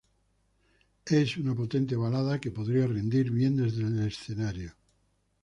Es 1.05 1.37
una 1.37 1.53
potente 1.53 1.95
balada 1.95 2.41
que 2.41 2.49
podría 2.49 2.87
rendir 2.87 3.29
bien 3.29 3.55
desde 3.55 3.83
el 3.83 4.07
escenario. 4.07 4.73